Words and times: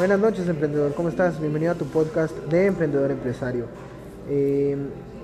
Buenas 0.00 0.18
noches, 0.18 0.48
emprendedor. 0.48 0.94
¿Cómo 0.94 1.10
estás? 1.10 1.38
Bienvenido 1.38 1.72
a 1.72 1.74
tu 1.74 1.84
podcast 1.84 2.34
de 2.46 2.64
Emprendedor 2.64 3.10
Empresario. 3.10 3.66
Eh, 4.30 4.74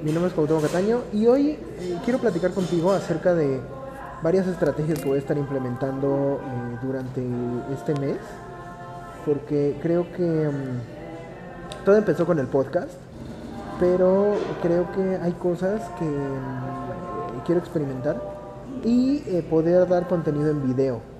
mi 0.02 0.12
nombre 0.12 0.28
es 0.28 0.34
Cuauhtémoc 0.34 0.64
Cataño 0.64 1.00
y 1.14 1.26
hoy 1.26 1.52
eh, 1.52 1.98
quiero 2.04 2.18
platicar 2.18 2.50
contigo 2.50 2.92
acerca 2.92 3.34
de 3.34 3.58
varias 4.22 4.46
estrategias 4.46 4.98
que 4.98 5.08
voy 5.08 5.16
a 5.16 5.20
estar 5.20 5.38
implementando 5.38 6.42
eh, 6.42 6.78
durante 6.82 7.26
este 7.72 7.98
mes, 7.98 8.18
porque 9.24 9.78
creo 9.80 10.12
que 10.12 10.22
mm, 10.22 11.86
todo 11.86 11.96
empezó 11.96 12.26
con 12.26 12.38
el 12.38 12.46
podcast, 12.46 12.92
pero 13.80 14.34
creo 14.60 14.92
que 14.92 15.16
hay 15.22 15.32
cosas 15.32 15.80
que 15.98 16.04
mm, 16.04 17.46
quiero 17.46 17.62
experimentar 17.62 18.20
y 18.84 19.20
poder 19.48 19.88
dar 19.88 20.06
contenido 20.06 20.50
en 20.50 20.62
video. 20.66 21.15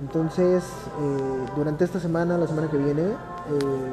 Entonces, 0.00 0.62
eh, 0.62 1.46
durante 1.56 1.84
esta 1.84 1.98
semana, 1.98 2.38
la 2.38 2.46
semana 2.46 2.70
que 2.70 2.76
viene, 2.76 3.02
eh, 3.02 3.14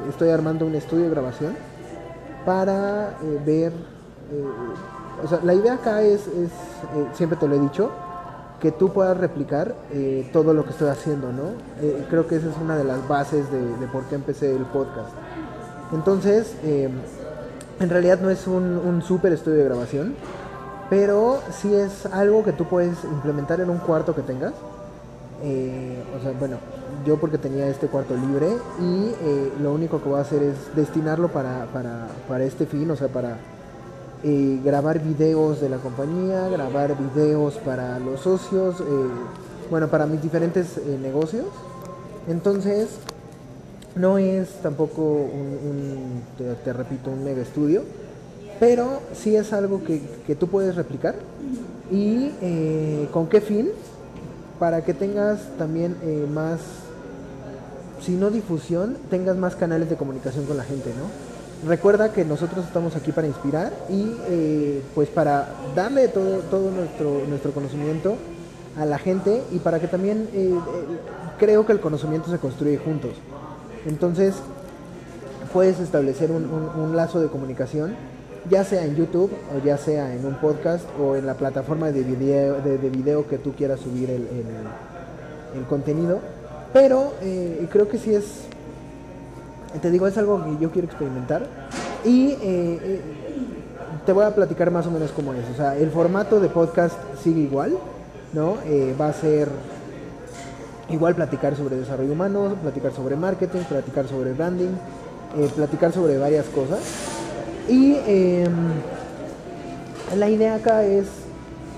estoy 0.08 0.30
armando 0.30 0.64
un 0.64 0.74
estudio 0.74 1.04
de 1.04 1.10
grabación 1.10 1.56
para 2.44 3.10
eh, 3.22 3.40
ver, 3.44 3.72
o 5.22 5.28
sea, 5.28 5.40
la 5.42 5.54
idea 5.54 5.74
acá 5.74 6.02
es, 6.02 6.28
siempre 7.14 7.36
te 7.38 7.48
lo 7.48 7.56
he 7.56 7.58
dicho, 7.58 7.90
que 8.60 8.70
tú 8.70 8.92
puedas 8.92 9.16
replicar 9.16 9.74
todo 10.32 10.54
lo 10.54 10.64
que 10.64 10.70
estoy 10.70 10.88
haciendo, 10.88 11.32
¿no? 11.32 11.50
creo 12.08 12.26
que 12.26 12.36
esa 12.36 12.48
es 12.48 12.56
una 12.56 12.76
de 12.76 12.84
las 12.84 13.06
bases 13.06 13.44
de, 13.50 13.86
por 13.88 14.04
qué 14.04 14.14
empecé 14.14 14.54
el 14.54 14.64
podcast. 14.64 15.10
Entonces, 15.92 16.54
en 16.64 17.90
realidad 17.90 18.20
no 18.20 18.30
es 18.30 18.46
un, 18.46 18.64
un 18.64 19.02
super 19.02 19.32
estudio 19.32 19.58
de 19.58 19.64
grabación, 19.64 20.14
pero 20.88 21.40
sí 21.50 21.74
es 21.74 22.06
algo 22.06 22.44
que 22.44 22.52
tú 22.52 22.64
puedes 22.64 23.04
implementar 23.04 23.60
en 23.60 23.70
un 23.70 23.78
cuarto 23.78 24.14
que 24.14 24.22
tengas 24.22 24.54
eh, 25.42 26.02
o 26.18 26.22
sea, 26.22 26.32
bueno, 26.38 26.56
yo 27.04 27.18
porque 27.18 27.38
tenía 27.38 27.68
este 27.68 27.88
cuarto 27.88 28.14
libre 28.16 28.48
y 28.80 29.12
eh, 29.22 29.52
lo 29.60 29.72
único 29.72 30.02
que 30.02 30.08
voy 30.08 30.18
a 30.18 30.22
hacer 30.22 30.42
es 30.42 30.74
destinarlo 30.74 31.28
para, 31.28 31.66
para, 31.72 32.08
para 32.28 32.44
este 32.44 32.66
fin, 32.66 32.90
o 32.90 32.96
sea, 32.96 33.08
para 33.08 33.36
eh, 34.24 34.60
grabar 34.64 35.02
videos 35.02 35.60
de 35.60 35.68
la 35.68 35.76
compañía, 35.76 36.48
grabar 36.48 36.96
videos 36.96 37.54
para 37.58 37.98
los 37.98 38.20
socios, 38.20 38.82
bueno, 39.70 39.88
para 39.88 40.06
mis 40.06 40.22
diferentes 40.22 40.80
negocios. 41.02 41.46
Entonces, 42.28 42.88
no 43.94 44.18
es 44.18 44.62
tampoco 44.62 45.02
un, 45.02 46.22
te, 46.64 46.72
repito, 46.72 47.10
un 47.10 47.24
mega 47.24 47.42
estudio, 47.42 47.82
pero 48.58 49.00
sí 49.12 49.36
es 49.36 49.52
algo 49.52 49.84
que, 49.84 50.00
que 50.26 50.34
tú 50.34 50.48
puedes 50.48 50.76
replicar. 50.76 51.14
¿Y 51.90 52.30
con 53.12 53.28
qué 53.28 53.40
fin? 53.40 53.70
Para 54.58 54.84
que 54.84 54.94
tengas 54.94 55.40
también 55.58 55.96
eh, 56.02 56.26
más, 56.32 56.60
si 58.00 58.12
no 58.12 58.30
difusión, 58.30 58.96
tengas 59.10 59.36
más 59.36 59.56
canales 59.56 59.90
de 59.90 59.96
comunicación 59.96 60.46
con 60.46 60.56
la 60.56 60.64
gente, 60.64 60.90
¿no? 60.90 61.68
Recuerda 61.68 62.12
que 62.12 62.24
nosotros 62.24 62.66
estamos 62.66 62.96
aquí 62.96 63.12
para 63.12 63.26
inspirar 63.26 63.72
y 63.88 64.14
eh, 64.28 64.82
pues 64.94 65.08
para 65.08 65.48
darle 65.74 66.08
todo, 66.08 66.40
todo 66.50 66.70
nuestro, 66.70 67.22
nuestro 67.28 67.52
conocimiento 67.52 68.16
a 68.78 68.84
la 68.84 68.98
gente 68.98 69.42
y 69.52 69.58
para 69.58 69.80
que 69.80 69.88
también 69.88 70.28
eh, 70.34 70.54
creo 71.38 71.64
que 71.64 71.72
el 71.72 71.80
conocimiento 71.80 72.30
se 72.30 72.38
construye 72.38 72.76
juntos. 72.76 73.12
Entonces 73.86 74.34
puedes 75.52 75.80
establecer 75.80 76.30
un, 76.30 76.44
un 76.44 76.94
lazo 76.94 77.20
de 77.20 77.28
comunicación 77.28 77.94
ya 78.50 78.64
sea 78.64 78.84
en 78.84 78.96
YouTube 78.96 79.30
o 79.54 79.64
ya 79.64 79.76
sea 79.76 80.14
en 80.14 80.24
un 80.24 80.34
podcast 80.34 80.84
o 81.00 81.16
en 81.16 81.26
la 81.26 81.34
plataforma 81.34 81.90
de 81.90 82.02
video, 82.02 82.60
de, 82.60 82.76
video 82.90 83.26
que 83.26 83.38
tú 83.38 83.52
quieras 83.52 83.80
subir 83.80 84.10
el, 84.10 84.26
el, 85.54 85.64
contenido. 85.68 86.20
Pero 86.72 87.14
eh, 87.22 87.66
creo 87.70 87.88
que 87.88 87.98
sí 87.98 88.14
es, 88.14 88.24
te 89.80 89.90
digo, 89.90 90.06
es 90.06 90.16
algo 90.18 90.44
que 90.44 90.62
yo 90.62 90.70
quiero 90.70 90.86
experimentar. 90.86 91.46
Y 92.04 92.30
eh, 92.30 92.38
eh, 92.42 93.00
te 94.04 94.12
voy 94.12 94.24
a 94.24 94.34
platicar 94.34 94.70
más 94.70 94.86
o 94.86 94.90
menos 94.90 95.10
cómo 95.12 95.32
es. 95.34 95.44
O 95.52 95.56
sea, 95.56 95.76
el 95.76 95.90
formato 95.90 96.38
de 96.38 96.48
podcast 96.48 96.96
sigue 97.22 97.40
igual, 97.40 97.76
¿no? 98.32 98.56
va 99.00 99.08
a 99.08 99.12
ser 99.12 99.48
igual 100.88 101.14
platicar 101.14 101.56
sobre 101.56 101.76
desarrollo 101.76 102.12
humano, 102.12 102.54
platicar 102.62 102.92
sobre 102.92 103.16
marketing, 103.16 103.60
platicar 103.68 104.06
sobre 104.06 104.32
branding, 104.34 104.72
platicar 105.56 105.92
sobre 105.92 106.18
varias 106.18 106.46
cosas. 106.46 107.15
Y 107.68 107.96
em, 108.06 108.54
la 110.16 110.30
idea 110.30 110.54
acá 110.54 110.84
es 110.84 111.06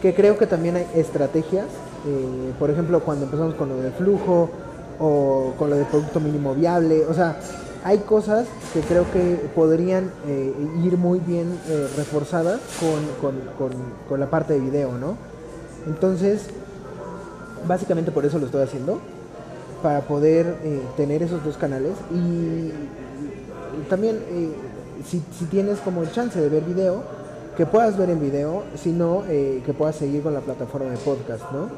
que 0.03 0.15
creo 0.15 0.39
que 0.39 0.47
también 0.47 0.77
hay 0.77 0.87
estrategias, 0.95 1.67
eh, 2.07 2.53
por 2.59 2.71
ejemplo, 2.71 3.01
cuando 3.01 3.25
empezamos 3.25 3.55
con 3.55 3.69
lo 3.69 3.77
de 3.81 3.91
flujo 3.91 4.51
o 5.01 5.55
con 5.59 5.71
lo 5.71 5.77
de 5.77 5.85
producto 5.85 6.21
mínimo 6.21 6.55
viable, 6.55 7.05
o 7.07 7.15
sea, 7.15 7.37
hay 7.85 7.99
cosas 7.99 8.47
que 8.75 8.81
creo 8.81 9.11
que 9.13 9.49
podrían 9.55 10.11
eh, 10.27 10.53
ir 10.85 10.97
muy 10.99 11.21
bien 11.21 11.59
eh, 11.69 11.89
reforzadas 11.97 12.61
con, 13.21 14.21
la 14.21 14.27
parte 14.27 14.55
de 14.55 14.61
video, 14.61 14.93
¿no? 14.93 15.17
Entonces, 15.87 16.49
básicamente 17.67 18.11
por 18.11 18.27
eso 18.27 18.39
lo 18.39 18.47
estoy 18.47 18.63
haciendo, 18.63 19.01
para 19.83 20.01
poder 20.01 20.57
tener 20.97 21.23
esos 21.23 21.45
dos 21.45 21.57
canales 21.57 21.93
y 22.13 22.73
también 23.89 24.19
si, 25.05 25.21
tienes 25.47 25.79
como 25.79 26.03
el 26.03 26.11
chance 26.13 26.41
de 26.41 26.49
ver 26.49 26.65
video, 26.65 27.03
que 27.57 27.67
puedas 27.67 27.97
ver 27.97 28.11
en 28.11 28.21
video, 28.21 28.63
sino 28.77 29.25
eh, 29.29 29.63
que 29.67 29.73
puedas 29.73 29.97
seguir 29.97 30.23
con 30.23 30.35
la 30.35 30.41
plataforma 30.41 30.91
de 30.91 30.97
podcast, 30.99 31.43
¿no? 31.53 31.69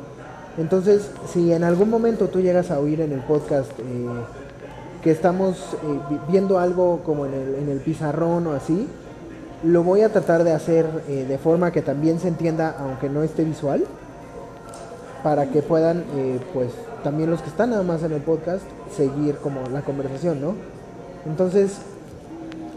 Entonces, 0.59 1.11
si 1.33 1.53
en 1.53 1.65
algún 1.65 1.89
momento 1.89 2.29
tú 2.29 2.41
llegas 2.41 2.71
a 2.71 2.79
oír 2.79 3.01
en 3.01 3.13
el 3.13 3.21
podcast 3.21 3.71
eh, 3.79 4.07
que 5.03 5.11
estamos 5.11 5.57
eh, 5.57 6.19
viendo 6.29 6.59
algo 6.59 7.01
como 7.05 7.25
en 7.25 7.33
el, 7.33 7.55
en 7.55 7.69
el, 7.71 7.79
pizarrón 7.79 8.47
o 8.49 8.53
así, 8.53 8.89
lo 9.65 9.83
voy 9.83 10.03
a 10.03 10.11
tratar 10.11 10.45
de 10.45 10.53
hacer 10.53 10.87
de 11.07 11.39
forma 11.39 11.71
que 11.71 11.83
también 11.83 12.19
se 12.19 12.29
entienda, 12.29 12.77
aunque 12.79 13.11
no 13.11 13.23
esté 13.23 13.45
visual, 13.45 13.85
para 15.23 15.51
que 15.51 15.61
puedan, 15.61 16.03
pues, 16.55 16.71
también 17.05 17.31
los 17.31 17.43
que 17.43 17.51
están 17.51 17.69
nada 17.69 17.83
más 17.83 18.03
en 18.03 18.13
el 18.13 18.23
podcast, 18.23 18.63
seguir 18.97 19.37
como 19.37 19.61
la 19.69 19.83
conversación, 19.83 20.41
¿no? 20.41 20.55
Entonces, 21.27 21.79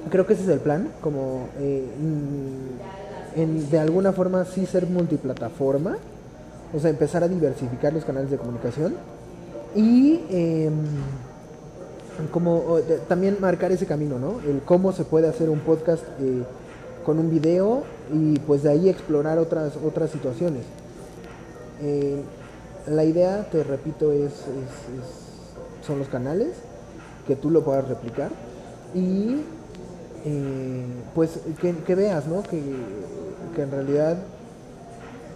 creo 0.10 0.26
que 0.26 0.34
ese 0.34 0.44
es 0.44 0.50
el 0.50 0.60
plan, 0.60 0.90
como 1.02 1.50
eh, 1.60 1.88
en, 3.36 3.70
de 3.70 3.80
alguna 3.80 4.14
forma 4.14 4.46
sí 4.46 4.66
ser 4.66 4.88
multiplataforma, 4.88 5.98
o 6.74 6.80
sea, 6.80 6.90
empezar 6.90 7.24
a 7.24 7.28
diversificar 7.28 7.94
los 7.94 8.06
canales 8.06 8.32
de 8.32 8.38
comunicación 8.38 8.96
y 9.76 10.22
em, 10.30 10.74
como 12.32 12.78
también 13.08 13.38
marcar 13.40 13.72
ese 13.72 13.86
camino, 13.86 14.20
¿no? 14.20 14.40
El 14.48 14.62
cómo 14.62 14.92
se 14.92 15.04
puede 15.04 15.28
hacer 15.28 15.50
un 15.50 15.60
podcast 15.60 16.04
eh, 16.20 16.44
con 17.06 17.20
un 17.20 17.30
video 17.30 17.84
y 18.14 18.40
pues 18.40 18.64
de 18.64 18.70
ahí 18.70 18.90
explorar 18.90 19.40
otras, 19.40 19.74
otras 19.84 20.12
situaciones. 20.12 20.64
Eh, 21.82 22.22
la 22.88 23.04
idea, 23.04 23.48
te 23.52 23.64
repito, 23.64 24.12
es, 24.12 24.32
son 25.86 26.00
los 26.00 26.08
canales, 26.08 26.50
que 27.28 27.36
tú 27.36 27.50
lo 27.50 27.64
puedas 27.64 27.88
replicar 27.88 28.30
y 28.94 29.42
eh, 30.26 30.86
pues 31.14 31.40
que, 31.60 31.96
veas, 31.96 32.28
¿no? 32.28 32.44
Que, 32.44 32.58
en 33.62 33.72
realidad 33.72 34.18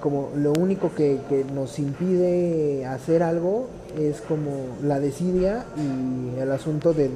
como 0.01 0.29
lo 0.35 0.53
único 0.53 0.91
que, 0.95 1.19
nos 1.53 1.79
impide 1.79 2.85
hacer 2.85 3.23
algo 3.23 3.67
es 3.99 4.21
como 4.21 4.51
la 4.83 4.99
desidia 4.99 5.65
y 5.75 6.39
el 6.39 6.51
asunto 6.51 6.93
de, 6.93 7.09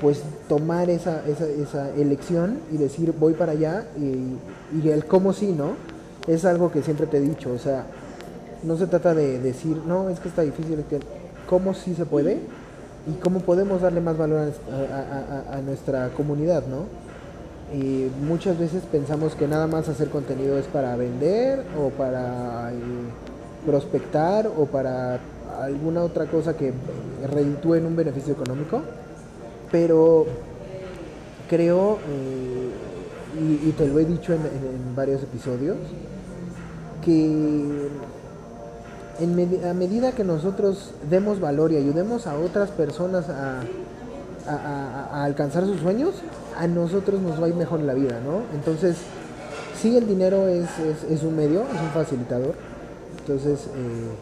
pues 0.00 0.22
tomar 0.48 0.90
esa, 0.90 1.22
esa, 1.26 1.46
esa, 1.48 1.90
elección 1.94 2.58
y 2.72 2.76
decir 2.76 3.14
voy 3.18 3.32
para 3.32 3.52
allá 3.52 3.86
y, 3.96 4.36
y, 4.78 4.90
el 4.90 5.06
cómo 5.06 5.32
sí, 5.32 5.52
¿no? 5.52 5.76
Es 6.26 6.44
algo 6.44 6.70
que 6.70 6.82
siempre 6.82 7.06
te 7.06 7.18
he 7.18 7.20
dicho, 7.20 7.52
o 7.52 7.58
sea, 7.58 7.86
no 8.62 8.76
se 8.76 8.86
trata 8.86 9.14
de 9.14 9.38
decir, 9.38 9.80
no, 9.86 10.10
es 10.10 10.20
que 10.20 10.28
está 10.28 10.42
difícil, 10.42 10.80
es 10.80 10.86
que 10.86 10.98
cómo 11.48 11.72
sí 11.72 11.94
se 11.94 12.04
puede 12.04 12.40
y 13.06 13.12
cómo 13.20 13.40
podemos 13.40 13.82
darle 13.82 14.00
más 14.00 14.16
valor 14.16 14.52
a, 14.70 15.52
a, 15.52 15.58
a 15.58 15.62
nuestra 15.62 16.08
comunidad, 16.10 16.64
¿no? 16.66 16.84
Y 17.74 18.08
muchas 18.24 18.58
veces 18.58 18.84
pensamos 18.90 19.34
que 19.34 19.48
nada 19.48 19.66
más 19.66 19.88
hacer 19.88 20.08
contenido 20.08 20.56
es 20.56 20.66
para 20.66 20.94
vender 20.96 21.64
o 21.76 21.90
para 21.90 22.72
eh, 22.72 22.76
prospectar 23.66 24.46
o 24.46 24.66
para 24.66 25.18
alguna 25.60 26.02
otra 26.02 26.26
cosa 26.26 26.56
que 26.56 26.72
reditúe 27.26 27.74
en 27.74 27.86
un 27.86 27.96
beneficio 27.96 28.34
económico, 28.34 28.82
pero 29.72 30.26
creo, 31.48 31.98
eh, 32.08 32.70
y, 33.66 33.72
te 33.72 33.88
lo 33.88 33.98
he 33.98 34.04
dicho 34.04 34.32
en, 34.32 34.40
varios 34.94 35.22
episodios, 35.22 35.76
que 37.04 37.88
en 39.20 39.64
a 39.64 39.74
medida 39.74 40.12
que 40.12 40.24
nosotros 40.24 40.90
demos 41.08 41.40
valor 41.40 41.72
y 41.72 41.76
ayudemos 41.76 42.26
a 42.26 42.38
otras 42.38 42.70
personas 42.70 43.26
a, 43.28 43.62
alcanzar 45.24 45.64
sus 45.64 45.80
sueños, 45.80 46.14
a 46.56 46.68
nosotros 46.68 47.20
nos 47.20 47.40
va 47.40 47.46
a 47.46 47.48
ir 47.48 47.56
mejor 47.56 47.80
la 47.80 47.94
vida, 47.94 48.20
¿no? 48.24 48.42
Entonces, 48.54 48.96
sí, 49.80 49.96
el 49.96 50.06
dinero 50.06 50.46
es, 50.46 50.68
es, 51.10 51.24
un 51.24 51.34
medio, 51.34 51.62
es 51.62 51.80
un 51.80 51.88
facilitador. 51.92 52.54
Entonces, 53.18 53.66
eh, 53.66 54.12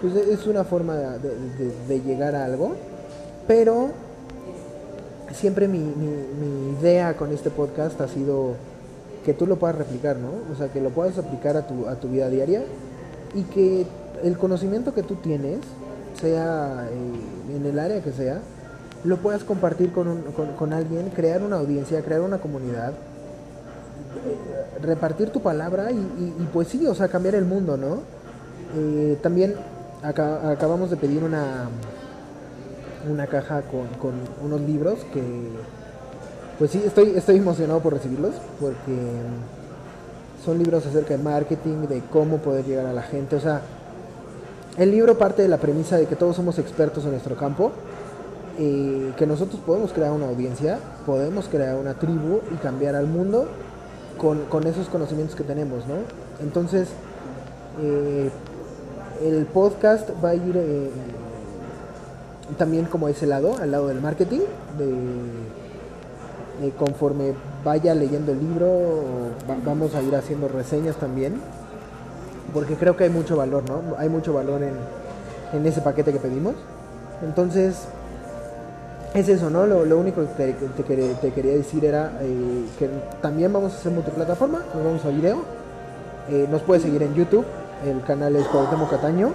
pues 0.00 0.14
es 0.14 0.46
una 0.46 0.62
forma 0.62 0.94
de, 0.94 2.00
llegar 2.00 2.36
a 2.36 2.44
algo, 2.44 2.76
pero 3.48 3.90
siempre 5.32 5.66
mi, 5.66 5.78
mi, 5.80 6.78
idea 6.78 7.16
con 7.16 7.32
este 7.32 7.50
podcast 7.50 8.00
ha 8.00 8.06
sido 8.06 8.54
que 9.24 9.34
tú 9.34 9.48
lo 9.48 9.56
puedas 9.56 9.76
replicar, 9.76 10.16
¿no? 10.16 10.28
O 10.52 10.56
sea, 10.56 10.68
que 10.68 10.80
lo 10.80 10.90
puedas 10.90 11.18
aplicar 11.18 11.56
a 11.56 11.66
tu, 11.66 11.88
a 11.88 11.96
tu 11.96 12.08
vida 12.08 12.28
diaria 12.28 12.62
y 13.34 13.42
que 13.42 13.86
el 14.22 14.38
conocimiento 14.38 14.94
que 14.94 15.02
tú 15.02 15.16
tienes, 15.16 15.60
sea 16.20 16.88
eh, 16.90 17.56
en 17.56 17.66
el 17.66 17.78
área 17.78 18.00
que 18.02 18.12
sea, 18.12 18.40
lo 19.04 19.18
puedas 19.18 19.44
compartir 19.44 19.92
con, 19.92 20.22
con, 20.56 20.72
alguien, 20.72 21.10
crear 21.10 21.42
una 21.42 21.56
audiencia, 21.56 22.02
crear 22.02 22.22
una 22.22 22.38
comunidad, 22.38 22.94
repartir 24.80 25.30
tu 25.30 25.42
palabra 25.42 25.90
y, 25.92 26.48
pues 26.52 26.68
sí, 26.68 26.86
o 26.86 26.94
sea, 26.94 27.08
cambiar 27.08 27.34
el 27.34 27.44
mundo, 27.44 27.76
¿no? 27.76 27.98
Eh, 28.76 29.18
también 29.22 29.56
acabamos 30.02 30.90
de 30.90 30.96
pedir 30.96 31.22
una, 31.22 31.68
una 33.10 33.26
caja 33.26 33.62
con, 33.62 33.88
con, 34.00 34.14
unos 34.42 34.60
libros 34.62 35.00
que, 35.12 35.22
pues 36.58 36.70
sí, 36.70 36.82
estoy, 36.86 37.10
estoy 37.16 37.36
emocionado 37.36 37.80
por 37.80 37.92
recibirlos 37.92 38.32
porque 38.58 38.96
son 40.44 40.58
libros 40.58 40.86
acerca 40.86 41.16
de 41.16 41.22
marketing, 41.22 41.86
de 41.88 42.02
cómo 42.12 42.38
poder 42.38 42.64
llegar 42.64 42.86
a 42.86 42.92
la 42.92 43.02
gente, 43.02 43.36
o 43.36 43.40
sea, 43.40 43.62
el 44.76 44.90
libro 44.90 45.16
parte 45.16 45.42
de 45.42 45.48
la 45.48 45.58
premisa 45.58 45.96
de 45.96 46.06
que 46.06 46.16
todos 46.16 46.34
somos 46.36 46.58
expertos 46.58 47.04
en 47.04 47.12
nuestro 47.12 47.36
campo 47.36 47.72
que 48.56 49.26
nosotros 49.26 49.60
podemos 49.64 49.92
crear 49.92 50.12
una 50.12 50.28
audiencia, 50.28 50.78
podemos 51.06 51.48
crear 51.48 51.76
una 51.76 51.94
tribu 51.94 52.40
y 52.52 52.56
cambiar 52.56 52.94
al 52.94 53.06
mundo 53.06 53.48
con, 54.18 54.66
esos 54.66 54.88
conocimientos 54.88 55.36
que 55.36 55.42
tenemos, 55.42 55.86
¿no? 55.86 55.96
Entonces, 56.40 56.88
eh, 57.82 58.30
el 59.22 59.46
podcast 59.46 60.08
va 60.24 60.30
a 60.30 60.34
ir 60.34 60.56
eh, 60.56 60.90
también 62.56 62.86
como 62.86 63.08
ese 63.08 63.26
lado, 63.26 63.56
al 63.60 63.72
lado 63.72 63.88
del 63.88 64.00
marketing, 64.00 64.40
de, 64.78 65.63
conforme 66.78 67.34
vaya 67.64 67.94
leyendo 67.94 68.32
el 68.32 68.40
libro, 68.40 68.68
vamos 69.64 69.94
a 69.94 70.02
ir 70.02 70.14
haciendo 70.14 70.48
reseñas 70.48 70.96
también, 70.96 71.34
porque 72.52 72.74
creo 72.74 72.96
que 72.96 73.04
hay 73.04 73.10
mucho 73.10 73.36
valor, 73.36 73.64
¿no? 73.68 73.96
Hay 73.98 74.08
mucho 74.08 74.32
valor 74.32 74.62
en, 74.62 74.74
en 75.52 75.66
ese 75.66 75.80
paquete 75.80 76.12
que 76.12 76.18
pedimos. 76.18 76.54
Entonces, 77.22 77.86
es 79.14 79.28
eso, 79.28 79.48
¿no? 79.48 79.64
Lo, 79.64 79.98
único 79.98 80.22
que 80.36 80.54
te, 80.76 81.30
quería 81.30 81.52
decir 81.52 81.84
era 81.84 82.18
eh, 82.20 82.64
que 82.78 82.90
también 83.22 83.52
vamos 83.52 83.72
a 83.72 83.76
hacer 83.76 83.92
multiplataforma, 83.92 84.62
nos 84.74 84.84
vamos 84.84 85.04
a 85.04 85.08
video. 85.08 85.42
Eh, 86.28 86.48
nos 86.50 86.62
puedes 86.62 86.82
seguir 86.82 87.02
en 87.02 87.14
YouTube, 87.14 87.44
el 87.86 88.02
canal 88.02 88.34
es 88.34 88.46
Cuauhtémoc 88.48 88.90
Cataño. 88.90 89.30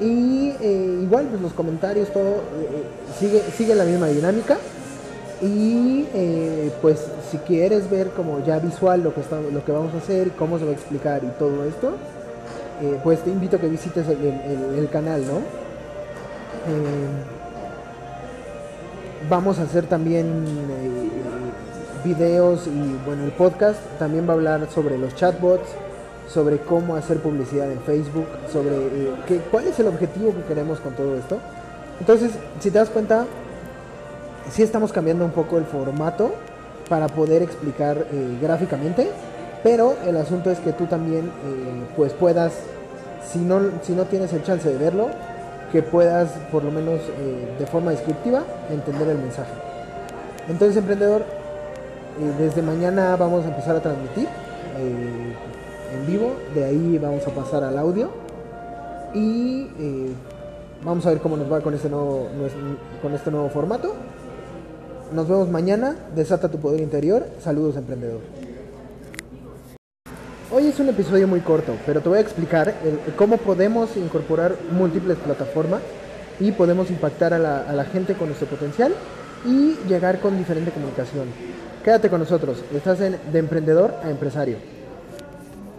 Y 0.00 0.50
eh, 0.60 1.00
igual, 1.02 1.26
pues 1.26 1.40
los 1.40 1.52
comentarios, 1.52 2.12
todo 2.12 2.40
sigue, 3.18 3.42
sigue 3.56 3.74
la 3.74 3.84
misma 3.84 4.08
dinámica. 4.08 4.58
Y 5.40 6.04
pues 6.82 7.06
si 7.30 7.38
quieres 7.38 7.88
ver 7.88 8.10
como 8.10 8.44
ya 8.44 8.58
visual 8.58 9.02
lo 9.02 9.14
que, 9.14 9.20
estamos, 9.20 9.52
lo 9.52 9.64
que 9.64 9.72
vamos 9.72 9.94
a 9.94 9.98
hacer, 9.98 10.32
cómo 10.32 10.58
se 10.58 10.64
va 10.64 10.72
a 10.72 10.74
explicar 10.74 11.22
y 11.22 11.28
todo 11.38 11.64
esto, 11.64 11.92
pues 13.04 13.20
te 13.20 13.30
invito 13.30 13.56
a 13.56 13.60
que 13.60 13.68
visites 13.68 14.06
el, 14.08 14.88
canal, 14.90 15.24
¿no? 15.26 15.40
Vamos 19.28 19.58
a 19.58 19.64
hacer 19.64 19.84
también 19.84 20.26
eh, 20.26 21.08
videos 22.02 22.66
y 22.66 22.98
bueno, 23.04 23.24
el 23.24 23.32
podcast 23.32 23.78
también 23.98 24.26
va 24.26 24.32
a 24.32 24.36
hablar 24.36 24.68
sobre 24.70 24.96
los 24.96 25.14
chatbots, 25.16 25.68
sobre 26.28 26.58
cómo 26.58 26.96
hacer 26.96 27.18
publicidad 27.18 27.70
en 27.70 27.80
Facebook, 27.80 28.26
sobre 28.50 28.76
eh, 28.76 29.14
qué, 29.26 29.38
cuál 29.50 29.66
es 29.66 29.78
el 29.80 29.88
objetivo 29.88 30.34
que 30.34 30.42
queremos 30.44 30.78
con 30.80 30.94
todo 30.94 31.14
esto. 31.16 31.38
Entonces, 32.00 32.30
si 32.60 32.70
te 32.70 32.78
das 32.78 32.88
cuenta, 32.88 33.26
sí 34.50 34.62
estamos 34.62 34.92
cambiando 34.92 35.24
un 35.24 35.32
poco 35.32 35.58
el 35.58 35.64
formato 35.64 36.32
para 36.88 37.08
poder 37.08 37.42
explicar 37.42 38.06
eh, 38.12 38.38
gráficamente, 38.40 39.08
pero 39.62 39.94
el 40.06 40.16
asunto 40.16 40.50
es 40.50 40.58
que 40.60 40.72
tú 40.72 40.86
también 40.86 41.30
pues 41.96 42.12
puedas, 42.12 42.52
si 43.30 43.40
no, 43.40 43.60
si 43.82 43.92
no 43.92 44.04
tienes 44.04 44.32
el 44.32 44.44
chance 44.44 44.68
de 44.68 44.78
verlo, 44.78 45.08
que 45.72 45.82
puedas, 45.82 46.30
por 46.50 46.64
lo 46.64 46.70
menos 46.70 47.00
eh, 47.00 47.56
de 47.58 47.66
forma 47.66 47.90
descriptiva, 47.90 48.42
entender 48.70 49.08
el 49.08 49.18
mensaje. 49.18 49.52
Entonces, 50.48 50.76
emprendedor, 50.76 51.22
eh, 51.22 52.32
desde 52.38 52.62
mañana 52.62 53.16
vamos 53.16 53.44
a 53.44 53.48
empezar 53.48 53.76
a 53.76 53.80
transmitir 53.80 54.28
eh, 54.78 55.34
en 55.94 56.06
vivo, 56.06 56.34
de 56.54 56.64
ahí 56.64 56.98
vamos 56.98 57.26
a 57.26 57.30
pasar 57.30 57.64
al 57.64 57.78
audio 57.78 58.10
y 59.14 59.66
vamos 60.84 61.06
a 61.06 61.10
ver 61.10 61.18
cómo 61.18 61.36
nos 61.36 61.50
va 61.50 61.60
con 61.62 61.72
este 61.72 61.88
nuevo, 61.88 62.28
con 63.00 63.14
este 63.14 63.30
nuevo 63.30 63.48
formato. 63.48 63.94
Nos 65.12 65.26
vemos 65.26 65.48
mañana, 65.48 65.96
desata 66.14 66.50
tu 66.50 66.58
poder 66.58 66.80
interior, 66.80 67.26
saludos 67.42 67.76
emprendedor. 67.76 68.20
Hoy 70.50 70.66
es 70.66 70.78
un 70.80 70.88
episodio 70.90 71.26
muy 71.26 71.40
corto, 71.40 71.76
pero 71.86 72.02
te 72.02 72.08
voy 72.10 72.18
a 72.18 72.20
explicar 72.20 72.74
cómo 73.16 73.38
podemos 73.38 73.96
incorporar 73.96 74.56
múltiples 74.70 75.16
plataformas 75.16 75.80
y 76.40 76.52
podemos 76.52 76.90
impactar 76.90 77.32
a 77.32 77.38
la, 77.38 77.62
a 77.62 77.72
la 77.72 77.84
gente 77.84 78.14
con 78.14 78.28
nuestro 78.28 78.48
potencial 78.48 78.92
y 79.46 79.76
llegar 79.88 80.20
con 80.20 80.36
diferente 80.36 80.72
comunicación. 80.72 81.28
Quédate 81.82 82.10
con 82.10 82.20
nosotros, 82.20 82.62
estás 82.74 83.00
en 83.00 83.16
de 83.32 83.38
emprendedor 83.38 83.94
a 84.02 84.10
empresario. 84.10 84.77